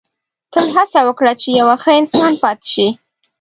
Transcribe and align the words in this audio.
•تل 0.53 0.65
هڅه 0.75 0.99
وکړه 1.07 1.33
چې 1.41 1.49
یو 1.59 1.67
ښه 1.81 1.91
انسان 2.01 2.31
پاتې 2.43 2.67
شې. 2.73 2.87